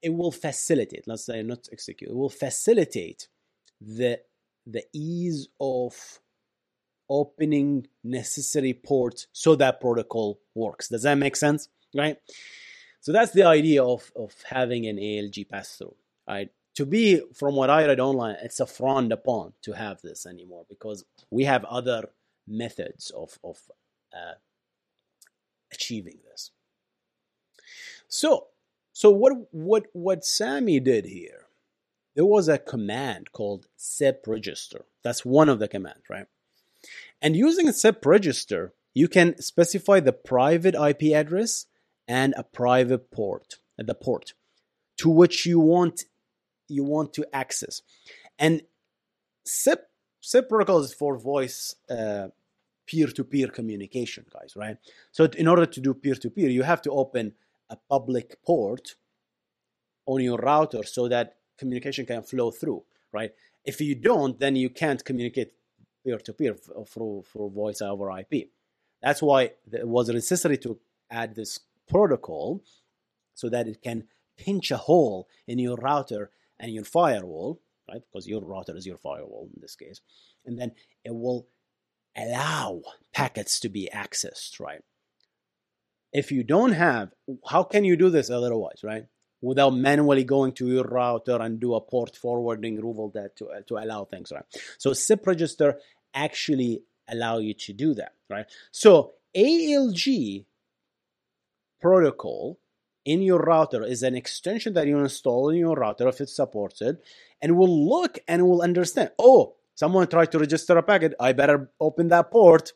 it 0.00 0.14
will 0.14 0.32
facilitate. 0.32 1.04
Let's 1.06 1.26
say 1.26 1.42
not 1.42 1.68
execute. 1.70 2.10
It 2.10 2.16
will 2.16 2.30
facilitate 2.30 3.28
the 3.80 4.20
the 4.66 4.84
ease 4.92 5.48
of 5.60 6.20
opening 7.12 7.86
necessary 8.02 8.72
ports 8.72 9.26
so 9.32 9.54
that 9.56 9.80
protocol 9.80 10.40
works. 10.54 10.88
Does 10.88 11.02
that 11.02 11.16
make 11.16 11.36
sense? 11.36 11.68
Right? 11.94 12.16
So 13.00 13.12
that's 13.12 13.32
the 13.32 13.44
idea 13.44 13.84
of, 13.84 14.10
of 14.16 14.34
having 14.48 14.86
an 14.86 14.96
ALG 14.96 15.48
pass 15.50 15.76
through. 15.76 15.94
Right? 16.26 16.50
To 16.76 16.86
be, 16.86 17.20
from 17.34 17.54
what 17.54 17.68
I 17.68 17.84
read 17.84 18.00
online, 18.00 18.36
it's 18.42 18.60
a 18.60 18.66
frowned 18.66 19.12
upon 19.12 19.52
to 19.62 19.72
have 19.72 20.00
this 20.00 20.24
anymore 20.24 20.64
because 20.70 21.04
we 21.30 21.44
have 21.44 21.64
other 21.66 22.08
methods 22.48 23.10
of, 23.10 23.38
of 23.44 23.58
uh, 24.14 24.34
achieving 25.70 26.18
this. 26.30 26.50
So, 28.08 28.46
so 28.92 29.10
what 29.10 29.32
what 29.52 29.86
what 29.92 30.20
Samy 30.20 30.82
did 30.82 31.06
here? 31.06 31.46
There 32.14 32.26
was 32.26 32.48
a 32.48 32.58
command 32.58 33.32
called 33.32 33.68
SIP 33.76 34.26
register. 34.26 34.84
That's 35.02 35.24
one 35.24 35.48
of 35.48 35.58
the 35.58 35.68
commands, 35.68 36.10
right? 36.10 36.26
And 37.22 37.36
using 37.36 37.68
a 37.68 37.72
SIP 37.72 38.04
register, 38.04 38.74
you 38.92 39.08
can 39.08 39.40
specify 39.40 40.00
the 40.00 40.12
private 40.12 40.74
IP 40.74 41.14
address 41.14 41.66
and 42.08 42.34
a 42.36 42.42
private 42.42 43.10
port, 43.10 43.56
the 43.78 43.94
port 43.94 44.34
to 44.98 45.08
which 45.08 45.46
you 45.46 45.58
want 45.58 46.04
you 46.68 46.84
want 46.84 47.12
to 47.14 47.26
access. 47.32 47.82
And 48.38 48.62
SIP 49.44 49.88
SIP 50.20 50.48
protocol 50.48 50.80
is 50.80 50.92
for 50.92 51.16
voice 51.16 51.76
uh, 51.88 52.28
peer-to-peer 52.86 53.48
communication, 53.48 54.24
guys, 54.32 54.54
right? 54.56 54.76
So 55.12 55.24
in 55.24 55.48
order 55.48 55.66
to 55.66 55.80
do 55.80 55.94
peer-to-peer, 55.94 56.48
you 56.48 56.62
have 56.62 56.82
to 56.82 56.90
open 56.90 57.34
a 57.70 57.76
public 57.88 58.42
port 58.44 58.96
on 60.06 60.20
your 60.20 60.38
router 60.38 60.82
so 60.84 61.08
that 61.08 61.36
communication 61.58 62.06
can 62.06 62.22
flow 62.22 62.50
through, 62.50 62.82
right? 63.12 63.32
If 63.64 63.80
you 63.80 63.94
don't, 63.94 64.38
then 64.38 64.56
you 64.56 64.68
can't 64.68 65.04
communicate 65.04 65.52
peer 66.04 66.18
to 66.18 66.32
peer 66.32 66.56
uh, 66.76 66.84
through 66.84 67.24
through 67.30 67.50
voice 67.50 67.80
over 67.80 68.10
IP. 68.18 68.50
That's 69.02 69.22
why 69.22 69.52
it 69.72 69.86
was 69.86 70.08
necessary 70.08 70.58
to 70.58 70.78
add 71.10 71.34
this 71.34 71.60
protocol 71.88 72.62
so 73.34 73.48
that 73.48 73.66
it 73.66 73.82
can 73.82 74.04
pinch 74.36 74.70
a 74.70 74.76
hole 74.76 75.28
in 75.46 75.58
your 75.58 75.76
router 75.76 76.30
and 76.58 76.72
your 76.72 76.84
firewall, 76.84 77.60
right? 77.88 78.02
Because 78.10 78.28
your 78.28 78.42
router 78.42 78.76
is 78.76 78.86
your 78.86 78.96
firewall 78.96 79.48
in 79.54 79.60
this 79.60 79.76
case, 79.76 80.00
and 80.46 80.58
then 80.58 80.72
it 81.04 81.14
will 81.14 81.48
allow 82.16 82.82
packets 83.12 83.58
to 83.60 83.68
be 83.68 83.88
accessed, 83.92 84.60
right? 84.60 84.82
If 86.12 86.30
you 86.30 86.44
don't 86.44 86.72
have, 86.72 87.10
how 87.48 87.62
can 87.62 87.84
you 87.84 87.96
do 87.96 88.10
this 88.10 88.30
otherwise, 88.30 88.80
right? 88.84 89.06
Without 89.42 89.70
manually 89.70 90.24
going 90.24 90.52
to 90.52 90.68
your 90.68 90.84
router 90.84 91.36
and 91.42 91.60
do 91.60 91.74
a 91.74 91.80
port 91.80 92.16
forwarding 92.16 92.80
rule 92.80 93.10
that 93.14 93.36
to, 93.36 93.48
uh, 93.48 93.60
to 93.66 93.76
allow 93.76 94.04
things, 94.04 94.32
right? 94.32 94.44
So 94.78 94.92
SIP 94.92 95.26
register 95.26 95.78
actually 96.14 96.82
allow 97.08 97.38
you 97.38 97.52
to 97.54 97.72
do 97.72 97.94
that, 97.94 98.14
right? 98.30 98.46
So 98.70 99.14
ALG 99.36 100.46
protocol 101.80 102.58
in 103.04 103.22
your 103.22 103.40
router 103.40 103.82
is 103.82 104.02
an 104.02 104.14
extension 104.14 104.74
that 104.74 104.86
you 104.86 104.98
install 104.98 105.50
in 105.50 105.56
your 105.56 105.74
router 105.74 106.08
if 106.08 106.20
it's 106.20 106.36
supported 106.36 106.98
and 107.40 107.56
will 107.56 107.88
look 107.88 108.18
and 108.28 108.46
will 108.46 108.62
understand 108.62 109.10
oh 109.18 109.54
someone 109.74 110.06
tried 110.06 110.30
to 110.30 110.38
register 110.38 110.78
a 110.78 110.82
packet 110.82 111.12
i 111.18 111.32
better 111.32 111.70
open 111.80 112.08
that 112.08 112.30
port 112.30 112.72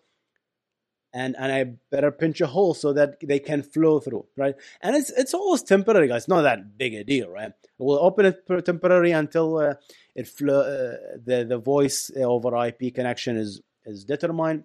and 1.13 1.37
and 1.39 1.53
i 1.53 1.65
better 1.91 2.11
pinch 2.11 2.41
a 2.41 2.47
hole 2.47 2.75
so 2.75 2.93
that 2.93 3.17
they 3.23 3.39
can 3.39 3.63
flow 3.63 3.99
through 4.01 4.27
right 4.37 4.55
and 4.81 4.97
it's 4.97 5.11
it's 5.11 5.35
always 5.35 5.63
temporary 5.63 6.09
guys 6.09 6.23
it's 6.23 6.29
not 6.29 6.43
that 6.43 6.77
big 6.77 6.95
a 6.95 7.05
deal 7.05 7.29
right 7.29 7.53
we'll 7.79 7.99
open 7.99 8.27
it 8.27 8.65
temporary 8.65 9.13
until 9.13 9.59
uh, 9.59 9.75
it 10.15 10.27
flow 10.29 10.61
uh, 10.61 11.17
the 11.25 11.45
the 11.49 11.59
voice 11.59 12.11
over 12.17 12.67
ip 12.67 12.95
connection 12.95 13.37
is 13.37 13.61
is 13.85 14.05
determined 14.05 14.65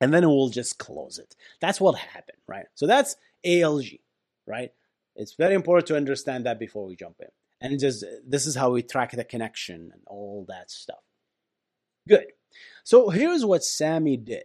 and 0.00 0.12
then 0.12 0.28
we'll 0.28 0.48
just 0.48 0.78
close 0.78 1.18
it 1.18 1.34
that's 1.60 1.80
what 1.80 1.96
happened 1.96 2.38
right 2.46 2.66
so 2.74 2.86
that's 2.86 3.16
alg 3.44 4.00
right 4.46 4.72
it's 5.16 5.34
very 5.34 5.54
important 5.54 5.86
to 5.88 5.96
understand 5.96 6.46
that 6.46 6.58
before 6.58 6.86
we 6.86 6.94
jump 6.94 7.16
in. 7.20 7.28
And 7.60 7.80
just 7.80 8.04
this 8.26 8.46
is 8.46 8.54
how 8.54 8.70
we 8.70 8.82
track 8.82 9.12
the 9.12 9.24
connection 9.24 9.90
and 9.92 10.02
all 10.06 10.44
that 10.48 10.70
stuff. 10.70 11.02
Good. 12.06 12.26
So 12.84 13.08
here's 13.08 13.44
what 13.44 13.62
Samy 13.62 14.22
did 14.22 14.44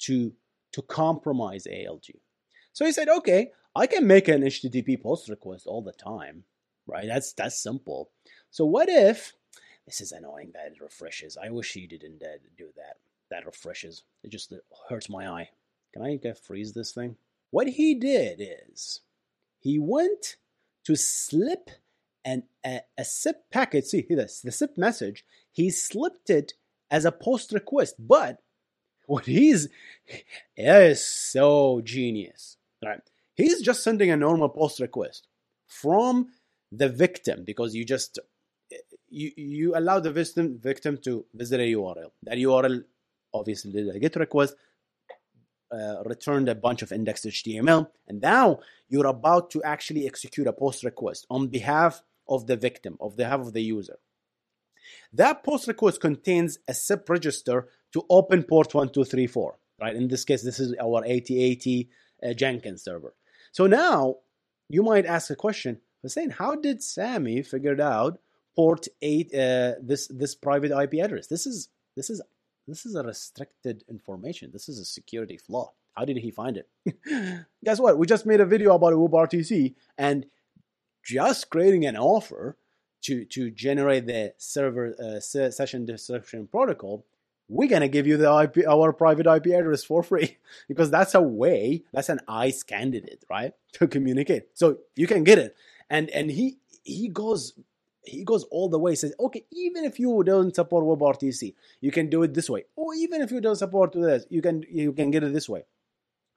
to 0.00 0.32
to 0.72 0.82
compromise 0.82 1.66
ALG. 1.70 2.10
So 2.72 2.84
he 2.84 2.92
said, 2.92 3.08
okay, 3.08 3.52
I 3.74 3.86
can 3.86 4.06
make 4.06 4.28
an 4.28 4.42
HTTP 4.42 5.02
post 5.02 5.28
request 5.28 5.66
all 5.66 5.82
the 5.82 5.92
time, 5.92 6.44
right? 6.86 7.06
That's 7.06 7.32
that's 7.32 7.62
simple. 7.62 8.10
So 8.50 8.64
what 8.64 8.88
if 8.88 9.34
this 9.86 10.00
is 10.00 10.12
annoying 10.12 10.52
that 10.54 10.72
it 10.72 10.80
refreshes? 10.80 11.36
I 11.42 11.50
wish 11.50 11.72
he 11.72 11.86
didn't 11.86 12.22
uh, 12.22 12.38
do 12.56 12.68
that. 12.76 12.96
that 13.30 13.46
refreshes. 13.46 14.04
It 14.22 14.30
just 14.30 14.52
hurts 14.88 15.08
my 15.08 15.28
eye. 15.28 15.50
Can 15.92 16.02
I 16.02 16.16
get 16.16 16.38
freeze 16.38 16.72
this 16.72 16.92
thing? 16.92 17.16
What 17.50 17.68
he 17.68 17.94
did 17.94 18.40
is 18.74 19.00
he 19.58 19.78
went 19.78 20.36
to 20.84 20.96
slip 20.96 21.70
an, 22.24 22.44
a, 22.64 22.80
a 22.98 23.04
SIP 23.04 23.50
packet. 23.50 23.86
See 23.86 24.06
this, 24.08 24.40
the 24.40 24.52
SIP 24.52 24.76
message. 24.76 25.24
He 25.50 25.70
slipped 25.70 26.30
it 26.30 26.54
as 26.90 27.04
a 27.04 27.12
post 27.12 27.52
request, 27.52 27.96
but 27.98 28.38
what 29.08 29.24
he's 29.24 29.68
is 30.56 31.04
so 31.04 31.80
genius, 31.82 32.56
right? 32.84 33.00
He's 33.34 33.62
just 33.62 33.82
sending 33.82 34.10
a 34.10 34.16
normal 34.16 34.50
post 34.50 34.80
request 34.80 35.26
from 35.66 36.28
the 36.70 36.88
victim 36.88 37.44
because 37.44 37.74
you 37.74 37.84
just 37.84 38.18
you 39.08 39.30
you 39.36 39.76
allow 39.76 39.98
the 39.98 40.12
victim 40.12 40.58
victim 40.60 40.98
to 41.04 41.24
visit 41.34 41.58
a 41.60 41.72
URL. 41.72 42.10
That 42.24 42.36
URL 42.36 42.84
obviously 43.32 43.72
did 43.72 43.88
a 43.88 43.98
GET 43.98 44.16
request, 44.16 44.56
uh, 45.72 46.02
returned 46.04 46.48
a 46.50 46.54
bunch 46.54 46.82
of 46.82 46.92
indexed 46.92 47.24
HTML, 47.24 47.88
and 48.08 48.20
now 48.20 48.60
you're 48.88 49.06
about 49.06 49.50
to 49.52 49.62
actually 49.62 50.06
execute 50.06 50.46
a 50.46 50.52
post 50.52 50.84
request 50.84 51.26
on 51.30 51.48
behalf 51.48 52.02
of 52.28 52.46
the 52.46 52.56
victim, 52.56 52.98
of 53.00 53.12
the 53.12 53.22
behalf 53.24 53.40
of 53.40 53.54
the 53.54 53.62
user. 53.62 53.98
That 55.12 55.44
post 55.44 55.68
request 55.68 56.00
contains 56.00 56.58
a 56.68 56.74
SIP 56.74 57.08
register 57.08 57.68
to 57.92 58.04
open 58.10 58.42
port 58.42 58.72
1234, 58.72 59.58
right? 59.80 59.96
In 59.96 60.08
this 60.08 60.24
case, 60.24 60.42
this 60.42 60.60
is 60.60 60.74
our 60.80 61.04
8080 61.04 61.88
uh, 62.22 62.34
Jenkins 62.34 62.82
server. 62.82 63.14
So 63.52 63.66
now 63.66 64.16
you 64.68 64.82
might 64.82 65.06
ask 65.06 65.30
a 65.30 65.36
question, 65.36 65.80
Hussein, 66.02 66.30
how 66.30 66.54
did 66.54 66.80
Samy 66.80 67.44
figure 67.46 67.80
out 67.80 68.18
port 68.54 68.86
eight 69.02 69.34
uh, 69.34 69.74
this 69.80 70.08
this 70.08 70.34
private 70.34 70.70
IP 70.70 71.02
address? 71.02 71.26
This 71.26 71.46
is 71.46 71.68
this 71.96 72.10
is 72.10 72.22
this 72.66 72.84
is 72.84 72.94
a 72.94 73.02
restricted 73.02 73.84
information. 73.88 74.50
This 74.52 74.68
is 74.68 74.78
a 74.78 74.84
security 74.84 75.36
flaw. 75.36 75.72
How 75.94 76.04
did 76.04 76.18
he 76.18 76.30
find 76.30 76.56
it? 76.56 76.68
Guess 77.64 77.80
what? 77.80 77.98
We 77.98 78.06
just 78.06 78.26
made 78.26 78.40
a 78.40 78.46
video 78.46 78.74
about 78.74 78.92
WebRTC 78.92 79.74
and 79.96 80.26
just 81.04 81.50
creating 81.50 81.86
an 81.86 81.96
offer 81.96 82.56
to 83.02 83.24
to 83.26 83.50
generate 83.50 84.06
the 84.06 84.34
server 84.38 84.94
uh, 84.98 85.20
session 85.20 85.84
description 85.84 86.46
protocol. 86.46 87.04
We're 87.48 87.68
gonna 87.68 87.88
give 87.88 88.06
you 88.06 88.16
the 88.16 88.30
IP, 88.42 88.66
our 88.68 88.92
private 88.92 89.26
IP 89.26 89.46
address 89.46 89.82
for 89.82 90.02
free 90.02 90.36
because 90.68 90.90
that's 90.90 91.14
a 91.14 91.22
way, 91.22 91.84
that's 91.92 92.10
an 92.10 92.20
ICE 92.28 92.62
candidate, 92.62 93.24
right, 93.30 93.52
to 93.74 93.86
communicate. 93.86 94.48
So 94.54 94.78
you 94.96 95.06
can 95.06 95.24
get 95.24 95.38
it, 95.38 95.56
and 95.88 96.10
and 96.10 96.30
he 96.30 96.58
he 96.84 97.08
goes 97.08 97.54
he 98.04 98.24
goes 98.24 98.44
all 98.44 98.68
the 98.68 98.78
way 98.78 98.94
says 98.94 99.12
okay 99.20 99.44
even 99.52 99.84
if 99.84 99.98
you 99.98 100.22
don't 100.24 100.54
support 100.54 100.84
webrtc 100.84 101.54
you 101.80 101.90
can 101.90 102.08
do 102.08 102.22
it 102.22 102.32
this 102.32 102.48
way 102.48 102.64
or 102.74 102.94
even 102.94 103.20
if 103.20 103.30
you 103.30 103.40
don't 103.40 103.56
support 103.56 103.92
this 103.92 104.24
you 104.30 104.40
can 104.40 104.64
you 104.70 104.92
can 104.92 105.10
get 105.10 105.22
it 105.22 105.32
this 105.32 105.48
way 105.48 105.64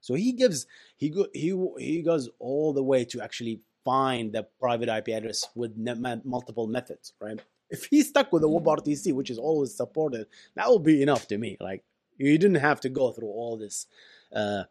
so 0.02 0.16
he 0.16 0.34
gives 0.34 0.66
he 0.98 1.10
go, 1.10 1.28
he 1.34 1.56
he 1.78 2.02
goes 2.02 2.30
all 2.40 2.74
the 2.74 2.84
way 2.84 3.06
to 3.06 3.22
actually 3.22 3.62
find 3.84 4.34
the 4.34 4.44
private 4.60 4.90
ip 4.90 5.08
address 5.10 5.48
with 5.56 5.76
multiple 6.24 6.68
methods 6.68 7.14
right 7.20 7.40
if 7.70 7.86
he's 7.86 8.10
stuck 8.10 8.32
with 8.32 8.42
the 8.42 8.50
webrtc 8.50 9.14
which 9.14 9.30
is 9.30 9.38
always 9.38 9.76
supported 9.76 10.28
that 10.56 10.68
will 10.68 10.80
be 10.80 11.02
enough 11.02 11.28
to 11.28 11.38
me 11.38 11.58
like 11.60 11.84
you 12.18 12.38
didn't 12.38 12.56
have 12.56 12.80
to 12.80 12.90
go 12.90 13.12
through 13.12 13.30
all 13.30 13.58
this 13.58 13.88
uh 14.36 14.64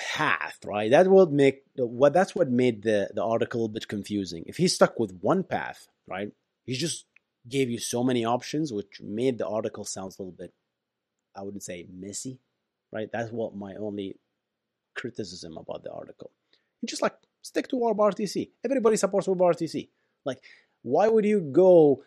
path, 0.00 0.58
right? 0.64 0.90
That 0.90 1.08
will 1.08 1.26
make 1.26 1.62
what 1.76 2.12
that's 2.12 2.34
what 2.34 2.50
made 2.50 2.82
the 2.82 3.10
the 3.14 3.22
article 3.22 3.66
a 3.66 3.68
bit 3.68 3.86
confusing. 3.86 4.44
If 4.46 4.56
he's 4.56 4.74
stuck 4.74 4.98
with 4.98 5.18
one 5.20 5.44
path, 5.44 5.88
right? 6.08 6.32
He 6.64 6.74
just 6.74 7.06
gave 7.48 7.70
you 7.70 7.78
so 7.78 8.02
many 8.02 8.24
options, 8.24 8.72
which 8.72 9.00
made 9.02 9.38
the 9.38 9.46
article 9.46 9.84
sounds 9.84 10.18
a 10.18 10.22
little 10.22 10.32
bit, 10.32 10.52
I 11.36 11.42
wouldn't 11.42 11.62
say 11.62 11.86
messy, 11.92 12.38
right? 12.92 13.10
That's 13.12 13.30
what 13.30 13.54
my 13.54 13.74
only 13.74 14.16
criticism 14.94 15.56
about 15.56 15.84
the 15.84 15.92
article. 15.92 16.30
You 16.80 16.86
just 16.86 17.02
like 17.02 17.16
stick 17.42 17.68
to 17.68 17.76
WebRTC. 17.76 18.50
Everybody 18.64 18.96
supports 18.96 19.26
WebRTC. 19.26 19.88
Like, 20.24 20.42
why 20.82 21.08
would 21.08 21.24
you 21.24 21.40
go? 21.40 22.02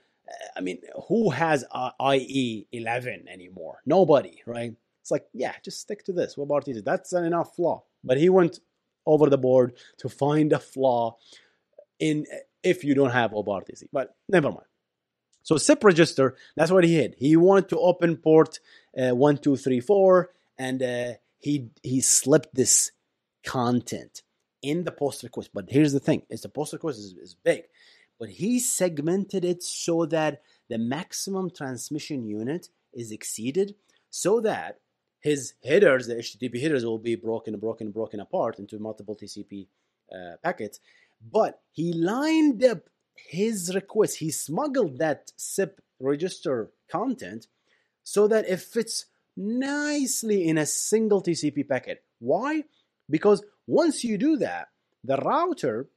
I 0.56 0.62
mean, 0.62 0.80
who 1.08 1.30
has 1.32 1.65
uh, 1.72 1.91
IE 2.13 2.67
11 2.72 3.28
anymore? 3.28 3.80
Nobody, 3.86 4.41
right? 4.46 4.74
It's 5.02 5.12
like, 5.12 5.26
yeah, 5.34 5.54
just 5.63 5.82
stick 5.82 6.06
to 6.06 6.13
this. 6.13 6.36
WebRTC, 6.36 6.84
that's 6.84 7.12
an 7.13 7.26
enough 7.26 7.56
flaw. 7.56 7.84
But 8.04 8.17
he 8.17 8.30
went 8.30 8.60
over 9.06 9.30
the 9.30 9.38
board 9.38 9.74
to 9.98 10.10
find 10.10 10.54
a 10.54 10.60
flaw 10.60 11.17
in 12.00 12.26
if 12.63 12.84
you 12.84 12.96
don't 12.96 13.12
have 13.12 13.32
WebRTC. 13.32 13.89
But 13.91 14.15
never 14.30 14.50
mind. 14.50 14.65
So 15.43 15.58
SIP 15.58 15.84
register, 15.84 16.38
that's 16.56 16.72
what 16.72 16.86
he 16.86 16.96
did. 16.96 17.15
He 17.17 17.36
wanted 17.36 17.67
to 17.69 17.80
open 17.80 18.15
port 18.15 18.60
uh, 18.98 19.13
one 19.13 19.38
two 19.38 19.58
three 19.58 19.82
four, 19.82 20.30
and 20.58 20.82
uh, 20.82 21.13
he 21.39 21.69
he 21.84 22.00
slipped 22.00 22.56
this 22.56 22.91
content 23.46 24.24
in 24.63 24.84
the 24.84 24.91
post 24.91 25.21
request. 25.23 25.52
But 25.54 25.65
here's 25.69 25.93
the 25.93 25.99
thing: 25.99 26.23
is 26.30 26.41
the 26.41 26.49
post 26.49 26.73
request 26.73 26.99
is, 26.99 27.13
is 27.13 27.36
big, 27.36 27.65
but 28.19 28.30
he 28.30 28.60
segmented 28.60 29.45
it 29.45 29.62
so 29.62 30.06
that 30.08 30.41
the 30.69 30.78
maximum 30.78 31.52
transmission 31.52 32.26
unit 32.26 32.69
is 32.93 33.12
exceeded, 33.12 33.76
so 34.10 34.39
that 34.41 34.80
his 35.19 35.54
headers, 35.63 36.08
the 36.08 36.15
HTTP 36.15 36.62
headers, 36.62 36.86
will 36.86 36.99
be 36.99 37.15
broken, 37.15 37.58
broken, 37.58 37.91
broken 37.91 38.19
apart 38.19 38.60
into 38.60 38.80
multiple 38.80 39.15
TCP 39.15 39.67
uh, 40.13 40.36
packets. 40.43 40.80
But 41.32 41.62
he 41.71 41.93
lined 41.93 42.63
up 42.63 42.89
his 43.15 43.73
request. 43.73 44.17
He 44.17 44.32
smuggled 44.32 44.97
that 44.99 45.32
SIP 45.38 45.80
register 45.99 46.71
content 46.91 47.47
so 48.04 48.28
that 48.28 48.47
it 48.47 48.60
fits 48.60 49.06
nicely 49.38 50.47
in 50.47 50.58
a 50.58 50.65
single 50.65 51.21
TCP 51.23 51.67
packet. 51.67 52.04
Why? 52.19 52.63
Because 53.10 53.43
once 53.67 54.04
you 54.04 54.17
do 54.17 54.38
that, 54.38 54.69
the 55.04 55.17
router 55.17 55.89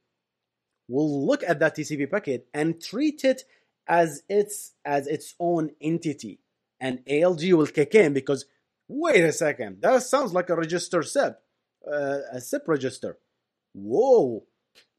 will 0.87 1.25
look 1.25 1.43
at 1.43 1.59
that 1.59 1.75
TCP 1.75 2.09
packet 2.09 2.47
and 2.53 2.81
treat 2.81 3.23
it 3.23 3.43
as 3.87 4.23
its 4.29 4.73
as 4.83 5.07
its 5.07 5.35
own 5.39 5.71
entity, 5.81 6.39
and 6.79 7.05
ALG 7.05 7.53
will 7.53 7.67
kick 7.67 7.95
in 7.95 8.13
because 8.13 8.45
Wait 8.87 9.23
a 9.23 9.33
second, 9.33 9.81
that 9.81 10.01
sounds 10.03 10.33
like 10.33 10.49
a 10.49 10.55
register 10.55 11.03
SIP, 11.03 11.37
uh, 11.85 12.19
a 12.31 12.39
SIP 12.39 12.67
register. 12.67 13.17
Whoa, 13.73 14.45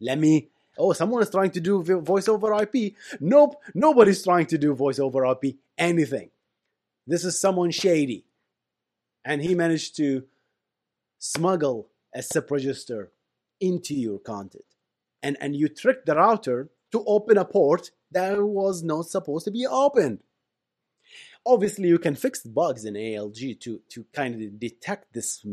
let 0.00 0.18
me. 0.18 0.50
Oh, 0.76 0.92
someone 0.92 1.22
is 1.22 1.30
trying 1.30 1.50
to 1.52 1.60
do 1.60 1.82
voice 1.82 2.28
over 2.28 2.54
IP. 2.62 2.94
Nope, 3.18 3.56
nobody's 3.74 4.22
trying 4.22 4.46
to 4.46 4.58
do 4.58 4.74
voice 4.74 4.98
over 4.98 5.24
IP 5.24 5.56
anything. 5.76 6.30
This 7.06 7.24
is 7.24 7.40
someone 7.40 7.70
shady. 7.70 8.26
And 9.24 9.42
he 9.42 9.54
managed 9.54 9.96
to 9.96 10.24
smuggle 11.18 11.88
a 12.14 12.22
SIP 12.22 12.50
register 12.50 13.12
into 13.60 13.94
your 13.94 14.18
content. 14.18 14.64
And, 15.22 15.36
and 15.40 15.56
you 15.56 15.68
tricked 15.68 16.06
the 16.06 16.14
router 16.14 16.70
to 16.92 17.04
open 17.06 17.36
a 17.36 17.44
port 17.44 17.90
that 18.12 18.40
was 18.42 18.82
not 18.82 19.06
supposed 19.06 19.44
to 19.44 19.50
be 19.50 19.66
opened 19.66 20.20
obviously 21.48 21.88
you 21.88 21.98
can 21.98 22.14
fix 22.14 22.42
bugs 22.42 22.84
in 22.84 22.94
ALG 22.94 23.60
to 23.60 23.80
to 23.88 24.04
kind 24.12 24.34
of 24.34 24.60
detect 24.60 25.12
this 25.12 25.44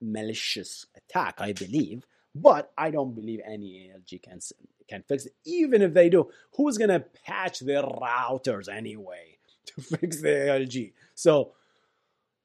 malicious 0.00 0.86
attack, 0.96 1.36
I 1.38 1.52
believe. 1.52 2.04
But 2.34 2.72
I 2.78 2.90
don't 2.90 3.14
believe 3.14 3.40
any 3.44 3.90
ALG 3.90 4.22
can 4.22 4.40
can 4.88 5.02
fix 5.08 5.26
it. 5.26 5.34
Even 5.44 5.82
if 5.82 5.94
they 5.94 6.08
do, 6.08 6.30
who's 6.56 6.78
gonna 6.78 7.00
patch 7.00 7.60
their 7.60 7.82
routers 7.82 8.68
anyway 8.68 9.38
to 9.66 9.80
fix 9.80 10.20
the 10.20 10.28
ALG? 10.28 10.92
So, 11.14 11.52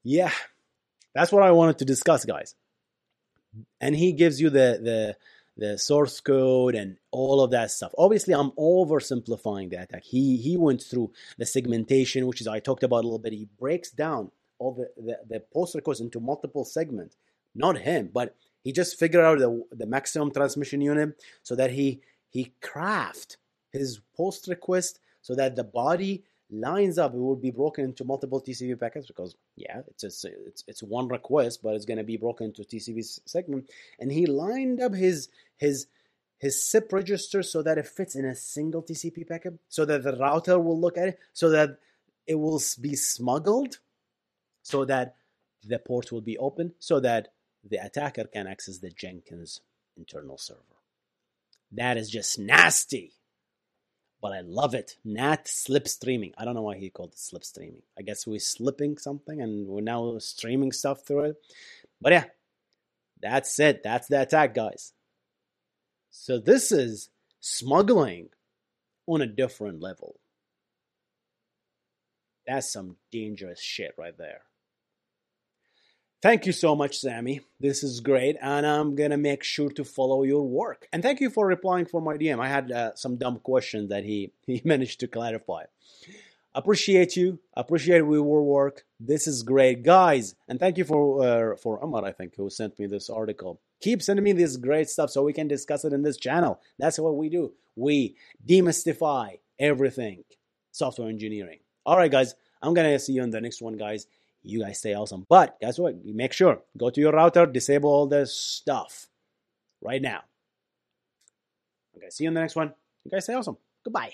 yeah, 0.03 0.31
that's 1.13 1.31
what 1.31 1.43
I 1.43 1.51
wanted 1.51 1.79
to 1.79 1.85
discuss, 1.85 2.25
guys. 2.25 2.55
And 3.81 3.95
he 3.95 4.11
gives 4.11 4.39
you 4.41 4.49
the 4.49 4.79
the 4.81 5.17
the 5.57 5.77
source 5.77 6.19
code 6.19 6.75
and 6.75 6.97
all 7.11 7.41
of 7.41 7.51
that 7.51 7.71
stuff. 7.71 7.93
Obviously, 7.97 8.33
I'm 8.33 8.51
oversimplifying 8.51 9.69
the 9.69 9.81
attack. 9.81 10.03
He 10.03 10.37
he 10.37 10.57
went 10.57 10.81
through 10.81 11.11
the 11.37 11.45
segmentation, 11.45 12.27
which 12.27 12.41
is 12.41 12.47
I 12.47 12.59
talked 12.59 12.83
about 12.83 13.03
a 13.03 13.07
little 13.07 13.19
bit. 13.19 13.33
He 13.33 13.47
breaks 13.59 13.89
down 13.89 14.31
all 14.59 14.73
the, 14.73 14.89
the, 15.01 15.19
the 15.27 15.39
post 15.53 15.75
requests 15.75 15.99
into 15.99 16.19
multiple 16.19 16.65
segments. 16.65 17.17
Not 17.55 17.79
him, 17.79 18.09
but 18.13 18.35
he 18.63 18.71
just 18.71 18.99
figured 18.99 19.23
out 19.23 19.39
the, 19.39 19.63
the 19.71 19.85
maximum 19.85 20.31
transmission 20.31 20.81
unit 20.81 21.19
so 21.41 21.55
that 21.55 21.71
he 21.71 22.01
he 22.29 22.53
craft 22.61 23.37
his 23.71 23.99
post 24.15 24.47
request 24.47 24.99
so 25.21 25.35
that 25.35 25.55
the 25.55 25.63
body 25.63 26.23
lines 26.49 26.97
up, 26.97 27.13
it 27.13 27.17
will 27.17 27.35
be 27.35 27.51
broken 27.51 27.85
into 27.85 28.03
multiple 28.03 28.41
TCP 28.41 28.79
packets 28.79 29.07
because 29.07 29.35
yeah, 29.55 29.81
it's 29.87 30.03
a, 30.03 30.29
it's 30.47 30.63
it's 30.67 30.83
one 30.83 31.07
request, 31.07 31.61
but 31.63 31.75
it's 31.75 31.85
going 31.85 31.97
to 31.97 32.03
be 32.03 32.17
broken 32.17 32.47
into 32.47 32.63
TCP 32.63 33.19
segment. 33.25 33.69
And 33.99 34.11
he 34.11 34.25
lined 34.25 34.81
up 34.81 34.93
his 34.93 35.29
his 35.57 35.87
his 36.37 36.63
SIP 36.63 36.93
register 36.93 37.43
so 37.43 37.61
that 37.63 37.77
it 37.77 37.87
fits 37.87 38.15
in 38.15 38.25
a 38.25 38.35
single 38.35 38.83
TCP 38.83 39.27
packet, 39.27 39.59
so 39.67 39.85
that 39.85 40.03
the 40.03 40.15
router 40.15 40.59
will 40.59 40.79
look 40.79 40.97
at 40.97 41.09
it, 41.09 41.19
so 41.33 41.49
that 41.49 41.79
it 42.25 42.35
will 42.35 42.61
be 42.79 42.95
smuggled, 42.95 43.79
so 44.61 44.85
that 44.85 45.15
the 45.63 45.79
port 45.79 46.11
will 46.11 46.21
be 46.21 46.37
open, 46.37 46.73
so 46.79 46.99
that 46.99 47.29
the 47.67 47.77
attacker 47.77 48.25
can 48.25 48.47
access 48.47 48.77
the 48.77 48.89
Jenkins 48.89 49.61
internal 49.97 50.37
server. 50.37 50.61
That 51.71 51.97
is 51.97 52.09
just 52.09 52.39
nasty. 52.39 53.13
But 54.27 54.35
I 54.35 54.41
love 54.41 54.73
it. 54.73 54.97
NAT 55.05 55.45
slipstreaming. 55.45 56.33
I 56.37 56.43
don't 56.43 56.53
know 56.53 56.61
why 56.61 56.75
he 56.75 56.89
called 56.89 57.13
it 57.13 57.15
slipstreaming. 57.15 57.83
I 57.97 58.01
guess 58.01 58.27
we're 58.27 58.41
slipping 58.41 58.97
something 58.97 59.41
and 59.41 59.65
we're 59.69 59.79
now 59.79 60.17
streaming 60.17 60.73
stuff 60.73 61.07
through 61.07 61.29
it. 61.29 61.35
But 62.01 62.11
yeah, 62.11 62.25
that's 63.21 63.57
it. 63.57 63.83
That's 63.83 64.09
the 64.09 64.23
attack, 64.23 64.53
guys. 64.53 64.91
So 66.09 66.39
this 66.39 66.73
is 66.73 67.07
smuggling 67.39 68.27
on 69.05 69.21
a 69.21 69.27
different 69.27 69.79
level. 69.81 70.19
That's 72.45 72.69
some 72.69 72.97
dangerous 73.13 73.61
shit 73.61 73.93
right 73.97 74.17
there. 74.17 74.41
Thank 76.19 76.47
you 76.47 76.51
so 76.51 76.75
much, 76.75 76.99
Samy. 76.99 77.41
This 77.59 77.83
is 77.83 77.99
great, 77.99 78.37
and 78.41 78.65
I'm 78.65 78.95
gonna 78.95 79.17
make 79.17 79.43
sure 79.43 79.69
to 79.69 79.83
follow 79.83 80.23
your 80.23 80.47
work. 80.47 80.87
And 80.91 81.03
thank 81.03 81.21
you 81.21 81.29
for 81.29 81.45
replying 81.45 81.85
for 81.85 82.01
my 82.01 82.17
DM. 82.17 82.39
I 82.39 82.47
had 82.47 82.71
uh, 82.71 82.95
some 82.95 83.17
dumb 83.17 83.37
questions 83.39 83.89
that 83.89 84.03
he 84.03 84.31
he 84.47 84.61
managed 84.65 84.99
to 85.01 85.07
clarify. 85.07 85.65
Appreciate 86.55 87.15
you. 87.15 87.37
Appreciate 87.53 87.97
your 87.97 88.43
work. 88.43 88.83
This 88.99 89.27
is 89.27 89.43
great, 89.43 89.83
guys. 89.83 90.33
And 90.47 90.59
thank 90.59 90.79
you 90.79 90.85
for 90.85 91.23
uh, 91.23 91.55
for 91.55 91.79
Umar, 91.83 92.03
I 92.03 92.13
think, 92.13 92.35
who 92.35 92.49
sent 92.49 92.79
me 92.79 92.87
this 92.87 93.11
article. 93.11 93.61
Keep 93.79 94.01
sending 94.01 94.23
me 94.23 94.31
this 94.31 94.57
great 94.57 94.89
stuff 94.89 95.11
so 95.11 95.21
we 95.21 95.33
can 95.33 95.47
discuss 95.47 95.85
it 95.85 95.93
in 95.93 96.01
this 96.01 96.17
channel. 96.17 96.59
That's 96.79 96.97
what 96.97 97.15
we 97.15 97.29
do. 97.29 97.53
We 97.75 98.15
demystify 98.43 99.37
everything 99.59 100.23
software 100.71 101.09
engineering. 101.09 101.59
All 101.85 101.95
right, 101.95 102.09
guys. 102.11 102.33
I'm 102.59 102.73
gonna 102.73 102.97
see 102.97 103.13
you 103.13 103.21
in 103.23 103.29
the 103.29 103.39
next 103.39 103.61
one, 103.61 103.77
guys. 103.77 104.07
You 104.47 104.61
guys 104.61 104.79
stay 104.79 104.93
awesome. 104.93 105.25
But 105.27 105.59
guess 105.59 105.77
what? 105.77 105.95
Make 106.05 106.33
sure 106.33 106.61
go 106.77 106.89
to 106.89 107.01
your 107.01 107.11
router, 107.11 107.45
disable 107.45 107.89
all 107.89 108.07
this 108.07 108.37
stuff 108.37 109.07
right 109.81 110.01
now. 110.01 110.21
Okay, 111.97 112.09
see 112.09 112.23
you 112.23 112.29
in 112.29 112.33
the 112.33 112.41
next 112.41 112.55
one. 112.55 112.73
You 113.03 113.11
guys 113.11 113.25
stay 113.25 113.33
awesome. 113.33 113.57
Goodbye. 113.83 114.13